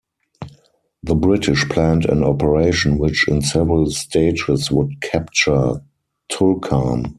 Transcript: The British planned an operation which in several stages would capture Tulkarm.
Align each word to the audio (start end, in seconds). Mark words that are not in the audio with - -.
The 1.03 1.13
British 1.13 1.69
planned 1.69 2.05
an 2.05 2.23
operation 2.23 2.97
which 2.97 3.27
in 3.27 3.43
several 3.43 3.91
stages 3.91 4.71
would 4.71 4.99
capture 4.99 5.73
Tulkarm. 6.27 7.05